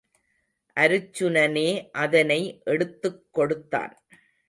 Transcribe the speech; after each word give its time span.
அருச்சுனனே 0.77 1.67
அதனை 1.91 2.61
எடுத்துக் 2.63 3.23
கொடுத்தான். 3.31 3.93